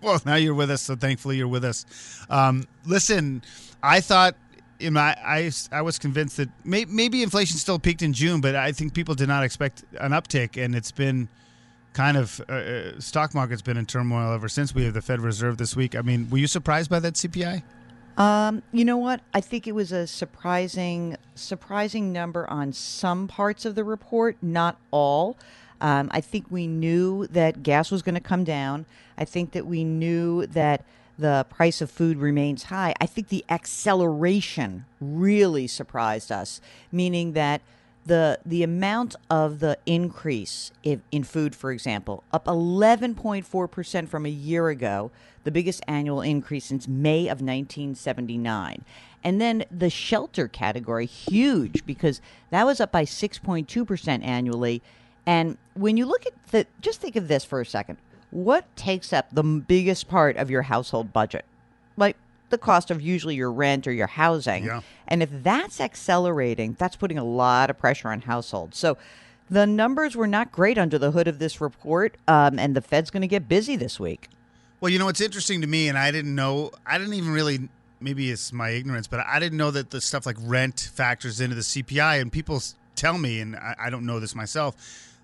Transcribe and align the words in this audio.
Well, 0.00 0.20
now 0.24 0.36
you're 0.36 0.54
with 0.54 0.70
us, 0.70 0.82
so 0.82 0.96
thankfully 0.96 1.36
you're 1.36 1.48
with 1.48 1.64
us. 1.64 1.84
Um, 2.30 2.66
listen, 2.86 3.42
I 3.82 4.00
thought 4.00 4.36
in 4.80 4.92
my 4.92 5.16
I, 5.24 5.50
I 5.72 5.82
was 5.82 5.98
convinced 5.98 6.36
that 6.36 6.48
may, 6.64 6.84
maybe 6.84 7.22
inflation 7.22 7.56
still 7.56 7.78
peaked 7.78 8.02
in 8.02 8.12
June, 8.12 8.40
but 8.40 8.54
I 8.54 8.72
think 8.72 8.94
people 8.94 9.14
did 9.14 9.28
not 9.28 9.42
expect 9.42 9.84
an 9.98 10.12
uptick, 10.12 10.62
and 10.62 10.74
it's 10.74 10.92
been 10.92 11.28
kind 11.94 12.16
of 12.16 12.40
uh, 12.48 12.52
uh 12.52 13.00
stock 13.00 13.34
market's 13.34 13.62
been 13.62 13.76
in 13.76 13.86
turmoil 13.86 14.32
ever 14.32 14.48
since 14.48 14.74
we 14.74 14.84
have 14.84 14.94
the 14.94 15.02
Fed 15.02 15.20
Reserve 15.20 15.56
this 15.56 15.74
week. 15.74 15.96
I 15.96 16.02
mean, 16.02 16.30
were 16.30 16.38
you 16.38 16.46
surprised 16.46 16.90
by 16.90 17.00
that 17.00 17.14
CPI? 17.14 17.62
Um, 18.16 18.62
you 18.72 18.84
know 18.84 18.96
what? 18.96 19.20
I 19.32 19.40
think 19.40 19.68
it 19.68 19.72
was 19.72 19.92
a 19.92 20.06
surprising 20.06 21.16
surprising 21.34 22.12
number 22.12 22.48
on 22.50 22.72
some 22.72 23.28
parts 23.28 23.64
of 23.64 23.74
the 23.74 23.84
report, 23.84 24.36
not 24.42 24.76
all. 24.90 25.36
Um, 25.80 26.08
I 26.12 26.20
think 26.20 26.46
we 26.50 26.66
knew 26.66 27.26
that 27.28 27.62
gas 27.62 27.90
was 27.90 28.02
going 28.02 28.14
to 28.14 28.20
come 28.20 28.44
down. 28.44 28.86
I 29.16 29.24
think 29.24 29.52
that 29.52 29.66
we 29.66 29.84
knew 29.84 30.46
that 30.46 30.84
the 31.18 31.44
price 31.50 31.80
of 31.80 31.90
food 31.90 32.18
remains 32.18 32.64
high. 32.64 32.94
I 33.00 33.06
think 33.06 33.28
the 33.28 33.44
acceleration 33.48 34.84
really 35.00 35.66
surprised 35.66 36.30
us, 36.30 36.60
meaning 36.92 37.32
that 37.32 37.60
the 38.06 38.38
the 38.44 38.62
amount 38.62 39.14
of 39.30 39.60
the 39.60 39.78
increase 39.84 40.72
in, 40.82 41.02
in 41.12 41.24
food, 41.24 41.54
for 41.54 41.70
example, 41.72 42.24
up 42.32 42.46
11.4 42.46 43.70
percent 43.70 44.08
from 44.08 44.26
a 44.26 44.30
year 44.30 44.68
ago, 44.68 45.10
the 45.44 45.50
biggest 45.50 45.82
annual 45.86 46.22
increase 46.22 46.66
since 46.66 46.88
May 46.88 47.22
of 47.22 47.40
1979. 47.40 48.84
And 49.24 49.40
then 49.40 49.64
the 49.70 49.90
shelter 49.90 50.46
category, 50.46 51.06
huge 51.06 51.84
because 51.84 52.20
that 52.50 52.64
was 52.64 52.80
up 52.80 52.92
by 52.92 53.04
6.2 53.04 53.86
percent 53.86 54.24
annually. 54.24 54.82
And 55.28 55.58
when 55.74 55.98
you 55.98 56.06
look 56.06 56.24
at 56.26 56.32
the, 56.52 56.66
just 56.80 57.02
think 57.02 57.14
of 57.14 57.28
this 57.28 57.44
for 57.44 57.60
a 57.60 57.66
second 57.66 57.98
what 58.30 58.64
takes 58.76 59.12
up 59.12 59.26
the 59.32 59.42
biggest 59.42 60.08
part 60.08 60.36
of 60.36 60.50
your 60.50 60.62
household 60.62 61.12
budget? 61.12 61.44
Like 61.96 62.16
the 62.50 62.58
cost 62.58 62.90
of 62.90 63.00
usually 63.00 63.34
your 63.34 63.52
rent 63.52 63.86
or 63.86 63.92
your 63.92 64.06
housing. 64.06 64.64
Yeah. 64.64 64.80
And 65.06 65.22
if 65.22 65.30
that's 65.30 65.80
accelerating, 65.80 66.76
that's 66.78 66.96
putting 66.96 67.18
a 67.18 67.24
lot 67.24 67.70
of 67.70 67.78
pressure 67.78 68.08
on 68.08 68.22
households. 68.22 68.78
So 68.78 68.96
the 69.50 69.66
numbers 69.66 70.16
were 70.16 70.26
not 70.26 70.52
great 70.52 70.76
under 70.76 70.98
the 70.98 71.10
hood 71.10 71.28
of 71.28 71.38
this 71.38 71.60
report, 71.60 72.16
um, 72.26 72.58
and 72.58 72.76
the 72.76 72.82
Fed's 72.82 73.10
going 73.10 73.22
to 73.22 73.28
get 73.28 73.48
busy 73.48 73.76
this 73.76 73.98
week. 73.98 74.28
Well, 74.80 74.90
you 74.90 74.98
know, 74.98 75.08
it's 75.08 75.22
interesting 75.22 75.62
to 75.62 75.66
me, 75.66 75.88
and 75.88 75.96
I 75.96 76.10
didn't 76.10 76.34
know, 76.34 76.70
I 76.86 76.98
didn't 76.98 77.14
even 77.14 77.32
really, 77.32 77.68
maybe 77.98 78.30
it's 78.30 78.52
my 78.52 78.70
ignorance, 78.70 79.06
but 79.06 79.20
I 79.20 79.38
didn't 79.38 79.56
know 79.56 79.70
that 79.70 79.90
the 79.90 80.00
stuff 80.00 80.26
like 80.26 80.36
rent 80.40 80.90
factors 80.94 81.40
into 81.40 81.54
the 81.54 81.62
CPI. 81.62 82.20
And 82.20 82.30
people 82.30 82.62
tell 82.94 83.16
me, 83.16 83.40
and 83.40 83.56
I, 83.56 83.74
I 83.78 83.90
don't 83.90 84.04
know 84.04 84.20
this 84.20 84.34
myself, 84.34 84.76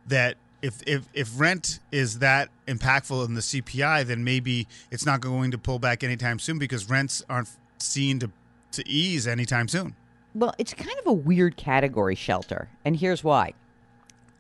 that 0.06 0.36
if, 0.62 0.82
if 0.86 1.06
if 1.12 1.38
rent 1.38 1.80
is 1.92 2.20
that 2.20 2.48
impactful 2.66 3.26
in 3.26 3.34
the 3.34 3.42
CPI, 3.42 4.06
then 4.06 4.24
maybe 4.24 4.66
it's 4.90 5.04
not 5.04 5.20
going 5.20 5.50
to 5.50 5.58
pull 5.58 5.78
back 5.78 6.02
anytime 6.02 6.38
soon 6.38 6.58
because 6.58 6.88
rents 6.88 7.22
aren't 7.28 7.50
seen 7.78 8.18
to 8.20 8.30
to 8.72 8.88
ease 8.88 9.26
anytime 9.26 9.68
soon. 9.68 9.94
Well, 10.34 10.54
it's 10.58 10.74
kind 10.74 10.98
of 10.98 11.06
a 11.06 11.12
weird 11.12 11.56
category, 11.56 12.14
shelter, 12.14 12.68
and 12.84 12.96
here's 12.96 13.22
why. 13.22 13.52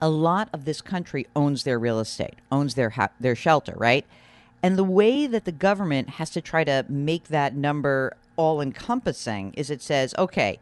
A 0.00 0.08
lot 0.08 0.48
of 0.52 0.64
this 0.64 0.80
country 0.80 1.26
owns 1.36 1.62
their 1.64 1.78
real 1.78 2.00
estate, 2.00 2.36
owns 2.50 2.74
their 2.74 2.90
ha- 2.90 3.10
their 3.20 3.36
shelter, 3.36 3.74
right? 3.76 4.04
And 4.62 4.78
the 4.78 4.84
way 4.84 5.26
that 5.26 5.44
the 5.44 5.52
government 5.52 6.10
has 6.10 6.30
to 6.30 6.40
try 6.40 6.64
to 6.64 6.86
make 6.88 7.24
that 7.24 7.54
number 7.54 8.16
all 8.36 8.62
encompassing 8.62 9.52
is 9.54 9.70
it 9.70 9.82
says, 9.82 10.14
okay, 10.18 10.58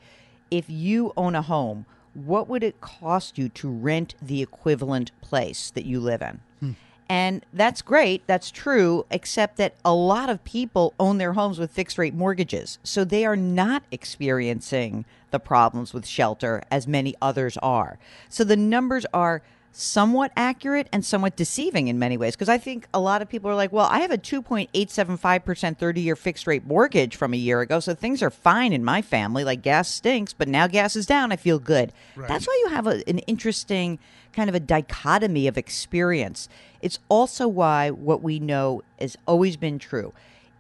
if 0.51 0.69
you 0.69 1.13
own 1.17 1.35
a 1.35 1.43
home, 1.43 1.87
what 2.15 2.49
would 2.49 2.63
it 2.63 2.81
cost 2.81 3.39
you 3.39 3.49
to 3.49 3.69
rent 3.69 4.15
the 4.21 4.43
equivalent 4.43 5.11
place 5.21 5.71
that 5.71 5.85
you 5.85 6.01
live 6.01 6.23
in? 6.23 6.41
Hmm. 6.61 6.73
And 7.09 7.47
that's 7.53 7.83
great, 7.83 8.27
that's 8.27 8.51
true, 8.51 9.05
except 9.11 9.57
that 9.57 9.75
a 9.85 9.95
lot 9.95 10.31
of 10.31 10.45
people 10.45 10.95
own 10.99 11.19
their 11.19 11.35
homes 11.35 11.59
with 11.59 11.71
fixed 11.71 11.99
rate 11.99 12.15
mortgages. 12.15 12.79
So 12.83 13.05
they 13.05 13.25
are 13.25 13.37
not 13.37 13.83
experiencing 13.91 15.05
the 15.31 15.39
problems 15.39 15.93
with 15.93 16.07
shelter 16.07 16.63
as 16.71 16.87
many 16.87 17.15
others 17.21 17.57
are. 17.59 17.99
So 18.29 18.45
the 18.45 18.57
numbers 18.57 19.05
are 19.13 19.43
somewhat 19.73 20.31
accurate 20.37 20.87
and 20.93 21.05
somewhat 21.05 21.35
deceiving 21.35 21.89
in 21.89 21.99
many 21.99 22.17
ways 22.17 22.35
because 22.35 22.49
I 22.49 22.59
think 22.59 22.87
a 22.93 23.01
lot 23.01 23.23
of 23.23 23.29
people 23.29 23.51
are 23.51 23.55
like, 23.55 23.73
well, 23.73 23.89
I 23.91 24.01
have 24.01 24.11
a 24.11 24.19
2.875% 24.19 25.79
30 25.79 26.01
year 26.01 26.15
fixed 26.15 26.47
rate 26.47 26.67
mortgage 26.67 27.17
from 27.17 27.33
a 27.33 27.39
year 27.39 27.63
ago, 27.63 27.81
so 27.81 27.95
things 27.95 28.23
are 28.23 28.31
fine 28.31 28.73
in 28.73 28.85
my 28.85 29.01
family. 29.01 29.45
Like 29.45 29.63
gas 29.63 29.89
stinks, 29.89 30.33
but 30.33 30.47
now 30.47 30.67
gas 30.67 30.95
is 30.95 31.07
down. 31.07 31.33
I 31.33 31.37
feel 31.37 31.59
good. 31.59 31.93
That's 32.29 32.47
why 32.47 32.63
you 32.65 32.71
have 32.71 32.87
a, 32.87 33.09
an 33.09 33.19
interesting 33.21 33.99
kind 34.33 34.49
of 34.49 34.55
a 34.55 34.61
dichotomy 34.61 35.47
of 35.47 35.57
experience. 35.57 36.49
It's 36.83 36.99
also 37.09 37.49
why 37.49 37.91
what 37.91 38.23
we 38.23 38.39
know 38.39 38.83
has 39.01 39.17
always 39.27 39.57
been 39.57 39.79
true. 39.79 40.13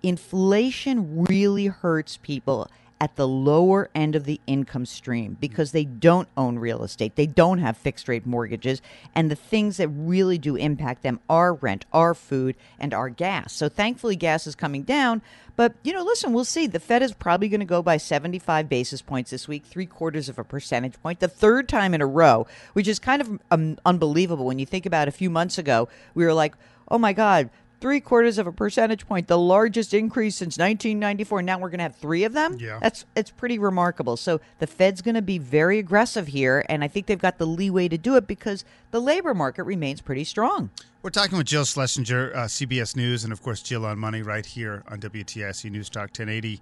Inflation 0.03 1.25
really 1.25 1.67
hurts 1.67 2.17
people 2.17 2.69
at 3.03 3.17
the 3.17 3.27
lower 3.27 3.91
end 3.97 4.15
of 4.15 4.27
the 4.27 4.41
income 4.47 4.87
stream 4.87 5.37
because 5.41 5.73
they 5.73 5.85
don't 5.85 6.29
own 6.37 6.57
real 6.57 6.85
estate. 6.85 7.17
They 7.17 7.27
don't 7.27 7.59
have 7.59 7.77
fixed 7.77 8.07
rate 8.07 8.25
mortgages. 8.25 8.81
And 9.13 9.29
the 9.29 9.35
things 9.35 9.79
that 9.79 9.89
really 9.89 10.39
do 10.39 10.55
impact 10.55 11.03
them 11.03 11.19
are 11.29 11.53
rent, 11.53 11.85
are 11.93 12.15
food, 12.15 12.55
and 12.79 12.95
are 12.95 13.09
gas. 13.09 13.55
So 13.55 13.69
thankfully, 13.69 14.15
gas 14.15 14.47
is 14.47 14.55
coming 14.55 14.85
down. 14.85 15.21
But, 15.57 15.75
you 15.83 15.93
know, 15.93 16.05
listen, 16.05 16.33
we'll 16.33 16.45
see. 16.45 16.69
The 16.69 16.79
Fed 16.79 17.03
is 17.03 17.13
probably 17.13 17.49
going 17.49 17.59
to 17.59 17.67
go 17.67 17.83
by 17.83 17.97
75 17.97 18.69
basis 18.69 19.03
points 19.03 19.33
this 19.33 19.49
week, 19.49 19.65
three 19.67 19.85
quarters 19.85 20.29
of 20.29 20.39
a 20.39 20.45
percentage 20.45 20.95
point, 21.03 21.19
the 21.19 21.27
third 21.27 21.69
time 21.69 21.95
in 21.95 22.03
a 22.03 22.07
row, 22.07 22.47
which 22.73 22.87
is 22.87 23.01
kind 23.01 23.21
of 23.21 23.41
um, 23.51 23.79
unbelievable 23.85 24.45
when 24.47 24.61
you 24.61 24.67
think 24.67 24.87
about 24.87 25.09
a 25.09 25.13
few 25.13 25.29
months 25.29 25.59
ago. 25.59 25.89
We 26.15 26.25
were 26.25 26.35
like, 26.35 26.55
oh 26.87 26.99
my 26.99 27.13
God, 27.13 27.51
three 27.83 28.01
quarters 28.01 28.39
of 28.39 28.47
a 28.47 28.53
percentage 28.53 29.07
point, 29.07 29.27
the 29.27 29.37
largest 29.37 29.93
increase 29.93 30.37
since 30.37 30.57
1994. 30.57 31.43
Now 31.43 31.59
we're 31.59 31.69
going 31.69 31.79
to 31.81 31.83
have 31.83 31.97
three 31.97 32.23
of 32.23 32.33
them. 32.33 32.57
Yeah. 32.59 32.79
that's 32.81 33.05
it's 33.17 33.31
pretty 33.31 33.59
remarkable. 33.59 34.17
So 34.17 34.41
the 34.61 34.69
Fed's 34.69 35.03
going 35.03 35.17
to 35.17 35.23
be 35.23 35.37
very 35.37 35.81
aggressive 35.81 36.29
here, 36.29 36.65
and 36.69 36.85
I 36.85 36.89
think 36.89 37.07
they've 37.07 37.19
got 37.19 37.39
the 37.39 37.47
leeway 37.47 37.89
to 37.89 37.99
do 37.99 38.15
it 38.15 38.29
because 38.29 38.65
the 38.93 39.01
labor 39.01 39.35
market 39.35 39.65
remains 39.65 40.01
pretty 40.01 40.23
strong. 40.25 40.71
We're 41.03 41.11
talking 41.11 41.37
with 41.37 41.49
Jill 41.49 41.65
Schlesinger, 41.65 42.33
uh, 42.33 42.39
CBS 42.45 42.95
News, 42.95 43.25
and 43.25 43.33
of 43.33 43.43
course 43.43 43.61
Jill 43.61 43.85
on 43.85 43.99
Money 43.99 44.23
right 44.23 44.47
here 44.47 44.85
on 44.89 45.01
WTIC 45.01 45.69
News 45.71 45.91
Talk 45.91 46.11
1080. 46.11 46.61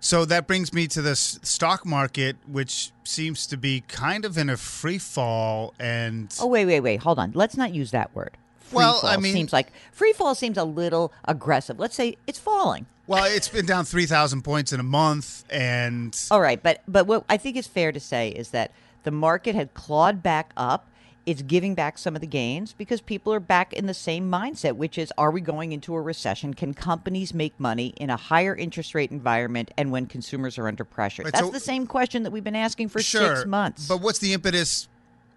So 0.00 0.24
that 0.24 0.48
brings 0.48 0.72
me 0.72 0.88
to 0.88 1.00
the 1.00 1.14
stock 1.14 1.86
market, 1.86 2.36
which 2.46 2.90
seems 3.04 3.46
to 3.46 3.56
be 3.56 3.82
kind 3.86 4.24
of 4.24 4.36
in 4.36 4.50
a 4.50 4.56
free 4.56 4.98
fall. 4.98 5.74
And 5.78 6.34
Oh 6.40 6.48
wait, 6.48 6.66
wait, 6.66 6.80
wait, 6.80 7.02
hold 7.02 7.20
on. 7.20 7.30
Let's 7.34 7.56
not 7.56 7.72
use 7.72 7.92
that 7.92 8.14
word. 8.14 8.36
Free 8.66 8.76
Well, 8.78 9.00
fall 9.00 9.10
I 9.10 9.16
mean- 9.16 9.32
seems 9.32 9.52
like 9.52 9.72
free 9.92 10.12
fall 10.12 10.34
seems 10.34 10.58
a 10.58 10.64
little 10.64 11.12
aggressive. 11.24 11.78
Let's 11.78 11.94
say 11.94 12.16
it's 12.26 12.38
falling. 12.38 12.86
well, 13.06 13.24
it's 13.24 13.48
been 13.48 13.66
down 13.66 13.84
three 13.84 14.06
thousand 14.06 14.42
points 14.42 14.72
in 14.72 14.80
a 14.80 14.84
month, 14.84 15.44
and 15.50 16.18
All 16.30 16.40
right, 16.40 16.62
but 16.62 16.82
but 16.88 17.06
what 17.06 17.24
I 17.28 17.36
think 17.36 17.56
is 17.56 17.66
fair 17.66 17.92
to 17.92 18.00
say 18.00 18.30
is 18.30 18.50
that 18.50 18.72
the 19.04 19.10
market 19.12 19.54
had 19.54 19.72
clawed 19.74 20.22
back 20.22 20.52
up. 20.56 20.88
It's 21.26 21.42
giving 21.42 21.74
back 21.74 21.98
some 21.98 22.14
of 22.14 22.20
the 22.20 22.26
gains 22.28 22.72
because 22.72 23.00
people 23.00 23.32
are 23.34 23.40
back 23.40 23.72
in 23.72 23.86
the 23.86 23.94
same 23.94 24.30
mindset, 24.30 24.76
which 24.76 24.96
is 24.96 25.12
are 25.18 25.32
we 25.32 25.40
going 25.40 25.72
into 25.72 25.92
a 25.96 26.00
recession? 26.00 26.54
Can 26.54 26.72
companies 26.72 27.34
make 27.34 27.58
money 27.58 27.88
in 27.96 28.10
a 28.10 28.16
higher 28.16 28.54
interest 28.54 28.94
rate 28.94 29.10
environment 29.10 29.72
and 29.76 29.90
when 29.90 30.06
consumers 30.06 30.56
are 30.56 30.68
under 30.68 30.84
pressure? 30.84 31.24
Right, 31.24 31.32
That's 31.32 31.44
so- 31.46 31.50
the 31.52 31.58
same 31.58 31.88
question 31.88 32.22
that 32.22 32.30
we've 32.30 32.44
been 32.44 32.54
asking 32.54 32.90
for 32.90 33.00
sure, 33.02 33.36
six 33.38 33.46
months. 33.46 33.88
But 33.88 34.02
what's 34.02 34.20
the 34.20 34.34
impetus, 34.34 34.86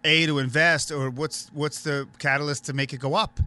a 0.03 0.25
to 0.25 0.39
invest, 0.39 0.91
or 0.91 1.09
what's 1.09 1.49
what's 1.53 1.81
the 1.81 2.07
catalyst 2.19 2.65
to 2.65 2.73
make 2.73 2.93
it 2.93 2.99
go 2.99 3.15
up? 3.15 3.39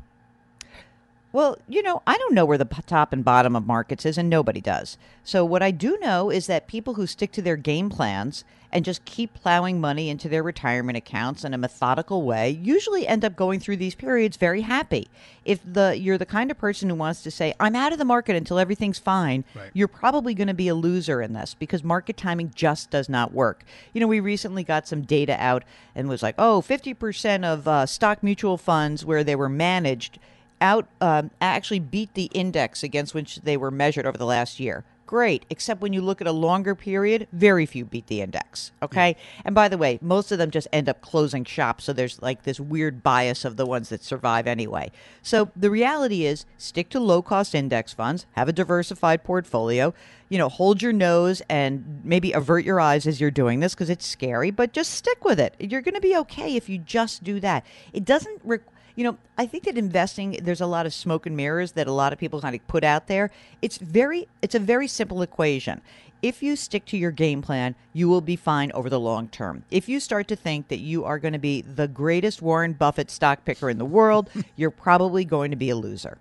Well, 1.33 1.57
you 1.67 1.83
know, 1.83 2.03
I 2.07 2.19
don't 2.19 2.35
know 2.35 2.45
where 2.45 2.59
the 2.59 2.67
p- 2.67 2.83
top 2.87 3.13
and 3.13 3.25
bottom 3.25 3.57
of 3.57 3.67
markets 3.67 4.05
is, 4.05 4.19
and 4.19 4.29
nobody 4.29 4.61
does. 4.61 4.99
So, 5.25 5.45
what 5.45 5.63
I 5.63 5.71
do 5.71 5.99
know 6.01 6.31
is 6.31 6.47
that 6.47 6.67
people 6.67 6.95
who 6.95 7.07
stick 7.07 7.33
to 7.33 7.43
their 7.43 7.57
game 7.57 7.89
plans 7.89 8.45
and 8.71 8.85
just 8.85 9.05
keep 9.05 9.35
plowing 9.35 9.81
money 9.81 10.09
into 10.09 10.29
their 10.29 10.43
retirement 10.43 10.97
accounts 10.97 11.45
in 11.45 11.53
a 11.53 11.59
methodical 11.59 12.23
way 12.23 12.49
usually 12.51 13.07
end 13.07 13.23
up 13.23 13.37
going 13.37 13.61
through 13.61 13.77
these 13.77 13.95
periods 13.95 14.39
very 14.39 14.63
happy. 14.63 15.09
If 15.45 15.61
the 15.65 15.99
you're 15.99 16.17
the 16.17 16.25
kind 16.27 16.51
of 16.51 16.57
person 16.59 16.89
who 16.89 16.95
wants 16.97 17.23
to 17.23 17.31
say, 17.31 17.55
"I'm 17.61 17.77
out 17.77 17.93
of 17.93 17.99
the 17.99 18.05
market 18.05 18.35
until 18.37 18.59
everything's 18.59 18.99
fine," 18.99 19.45
Right. 19.55 19.71
you're 19.75 19.89
probably 19.89 20.35
going 20.35 20.49
to 20.49 20.55
be 20.55 20.69
a 20.69 20.75
loser 20.75 21.21
in 21.23 21.33
this 21.35 21.55
because 21.55 21.83
market 21.85 22.17
timing 22.17 22.53
just 22.55 22.91
does 22.91 23.09
not 23.09 23.33
work. 23.33 23.65
You 23.93 24.01
know, 24.01 24.07
we 24.07 24.21
recently 24.21 24.65
got 24.65 24.89
some 24.89 25.03
data 25.03 25.37
out 25.39 25.65
and 25.95 26.09
was 26.09 26.23
like, 26.23 26.35
"Oh, 26.39 26.61
50% 26.63 27.45
of 27.45 27.69
uh, 27.69 27.87
stock 27.87 28.23
mutual 28.23 28.57
funds 28.59 29.05
where 29.05 29.25
they 29.25 29.37
were 29.37 29.49
managed." 29.51 30.19
Out 30.63 30.89
um, 31.03 31.31
actually 31.41 31.81
beat 31.81 32.15
the 32.15 32.31
index 32.33 32.83
against 32.83 33.13
which 33.13 33.37
they 33.43 33.59
were 33.59 33.71
measured 33.71 34.07
over 34.07 34.17
the 34.17 34.25
last 34.25 34.59
year. 34.59 34.85
Great, 35.05 35.45
except 35.51 35.83
when 35.83 35.93
you 35.93 36.01
look 36.01 36.23
at 36.23 36.27
a 36.27 36.33
longer 36.33 36.75
period, 36.75 37.29
very 37.33 37.67
few 37.67 37.85
beat 37.85 38.07
the 38.07 38.23
index. 38.23 38.73
Okay. 38.83 39.15
And 39.45 39.55
by 39.55 39.69
the 39.69 39.77
way, 39.77 39.99
most 40.01 40.33
of 40.33 40.39
them 40.39 40.51
just 40.51 40.69
end 40.73 40.89
up 40.89 41.03
closing 41.03 41.45
shop. 41.45 41.83
So 41.83 41.93
there's 41.93 42.23
like 42.23 42.45
this 42.45 42.59
weird 42.59 43.03
bias 43.03 43.45
of 43.45 43.59
the 43.59 43.67
ones 43.67 43.91
that 43.91 44.03
survive 44.03 44.47
anyway. 44.47 44.91
So 45.21 45.51
the 45.55 45.69
reality 45.69 46.25
is 46.25 46.47
stick 46.57 46.89
to 46.91 47.01
low 47.01 47.21
cost 47.21 47.55
index 47.55 47.93
funds, 47.93 48.25
have 48.33 48.49
a 48.49 48.55
diversified 48.55 49.23
portfolio, 49.23 49.93
you 50.31 50.39
know, 50.39 50.49
hold 50.49 50.81
your 50.81 50.95
nose 50.95 51.43
and 51.51 52.01
maybe 52.05 52.33
avert 52.33 52.65
your 52.65 52.81
eyes 52.81 53.07
as 53.07 53.21
you're 53.21 53.31
doing 53.31 53.61
this 53.61 53.75
because 53.75 53.91
it's 53.91 54.07
scary, 54.07 54.51
but 54.51 54.73
just 54.73 54.95
stick 54.95 55.27
with 55.27 55.39
it. 55.39 55.55
You're 55.59 55.83
going 55.83 55.95
to 55.95 56.01
be 56.01 56.17
okay 56.17 56.57
if 56.57 56.71
you 56.71 56.79
just 56.79 57.23
do 57.23 57.39
that. 57.41 57.67
It 57.93 58.07
doesn't 58.07 58.41
require 58.43 58.72
you 58.95 59.05
know, 59.05 59.19
I 59.39 59.47
think 59.47 59.65
that 59.65 59.79
investing 59.79 60.39
there's 60.43 60.61
a 60.61 60.67
lot 60.67 60.87
of 60.87 60.93
smoke 60.93 61.27
and 61.27 61.37
mirrors 61.37 61.73
that 61.73 61.87
a 61.87 61.93
lot 61.93 62.13
of 62.13 62.19
people 62.19 62.41
kind 62.41 62.55
of 62.55 62.67
put 62.67 62.85
out 62.85 63.07
there. 63.07 63.31
It's 63.61 63.79
very 63.79 64.29
it's 64.41 64.55
a 64.55 64.59
very 64.59 64.89
simple 64.89 65.23
equation. 65.23 65.81
If 66.23 66.41
you 66.41 66.55
stick 66.55 66.85
to 66.87 66.97
your 66.97 67.11
game 67.11 67.43
plan, 67.43 67.75
you 67.93 68.09
will 68.09 68.21
be 68.21 68.37
fine 68.37 68.71
over 68.73 68.89
the 68.89 69.01
long 69.01 69.29
term. 69.29 69.65
If 69.71 69.89
you 69.89 69.99
start 69.99 70.29
to 70.29 70.37
think 70.37 70.69
that 70.69 70.79
you 70.79 71.05
are 71.05 71.19
going 71.19 71.33
to 71.33 71.39
be 71.39 71.63
the 71.63 71.89
greatest 71.89 72.41
Warren 72.41 72.75
Buffett 72.75 73.11
stock 73.11 73.45
picker 73.45 73.69
in 73.69 73.79
the 73.79 73.85
world, 73.85 74.31
you're 74.57 74.71
probably 74.71 75.25
going 75.25 75.51
to 75.51 75.57
be 75.57 75.71
a 75.71 75.77
loser. 75.77 76.19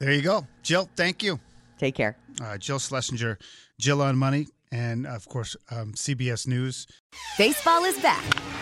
There 0.00 0.12
you 0.12 0.22
go. 0.22 0.46
Jill, 0.62 0.88
thank 0.96 1.22
you. 1.22 1.38
Take 1.78 1.94
care. 1.94 2.16
Uh, 2.42 2.58
Jill 2.58 2.78
Schlesinger, 2.78 3.38
Jill 3.78 4.02
on 4.02 4.16
Money, 4.16 4.48
and 4.72 5.06
of 5.06 5.28
course, 5.28 5.56
um, 5.70 5.92
CBS 5.92 6.46
News. 6.46 6.86
Baseball 7.38 7.84
is 7.84 7.98
back, 8.00 8.24